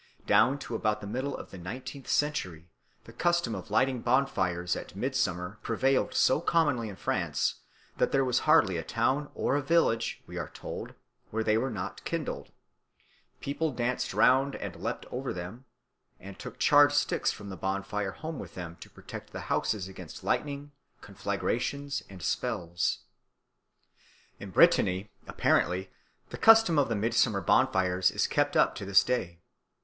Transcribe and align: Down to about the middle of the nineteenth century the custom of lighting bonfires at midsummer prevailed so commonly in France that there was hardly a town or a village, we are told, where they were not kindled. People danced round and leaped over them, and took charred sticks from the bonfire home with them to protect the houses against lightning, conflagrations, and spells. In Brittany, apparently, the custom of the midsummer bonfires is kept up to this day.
Down 0.25 0.57
to 0.57 0.73
about 0.73 0.99
the 0.99 1.05
middle 1.05 1.37
of 1.37 1.51
the 1.51 1.59
nineteenth 1.59 2.07
century 2.07 2.71
the 3.03 3.13
custom 3.13 3.53
of 3.53 3.69
lighting 3.69 4.01
bonfires 4.01 4.75
at 4.75 4.95
midsummer 4.95 5.59
prevailed 5.61 6.15
so 6.15 6.41
commonly 6.41 6.89
in 6.89 6.95
France 6.95 7.59
that 7.97 8.11
there 8.11 8.25
was 8.25 8.39
hardly 8.49 8.77
a 8.77 8.83
town 8.83 9.29
or 9.35 9.55
a 9.55 9.61
village, 9.61 10.23
we 10.25 10.39
are 10.39 10.49
told, 10.49 10.95
where 11.29 11.43
they 11.43 11.55
were 11.55 11.69
not 11.69 12.03
kindled. 12.03 12.51
People 13.41 13.69
danced 13.71 14.11
round 14.11 14.55
and 14.55 14.75
leaped 14.75 15.05
over 15.11 15.33
them, 15.33 15.65
and 16.19 16.39
took 16.39 16.57
charred 16.57 16.91
sticks 16.93 17.31
from 17.31 17.49
the 17.49 17.55
bonfire 17.55 18.11
home 18.13 18.39
with 18.39 18.55
them 18.55 18.77
to 18.77 18.89
protect 18.89 19.31
the 19.31 19.41
houses 19.51 19.87
against 19.87 20.23
lightning, 20.23 20.71
conflagrations, 21.01 22.01
and 22.09 22.23
spells. 22.23 23.01
In 24.39 24.49
Brittany, 24.49 25.11
apparently, 25.27 25.91
the 26.31 26.39
custom 26.39 26.79
of 26.79 26.89
the 26.89 26.95
midsummer 26.95 27.39
bonfires 27.41 28.09
is 28.09 28.25
kept 28.25 28.57
up 28.57 28.73
to 28.73 28.83
this 28.83 29.03
day. 29.03 29.41